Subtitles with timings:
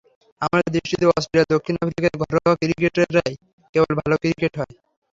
[0.41, 3.33] আমার দৃষ্টিতে অস্ট্রেলিয়া, দক্ষিণ আফ্রিকার ঘরোয়া ক্রিকেটেই
[3.75, 4.73] কেবল ভালো ক্রিকেট হয়।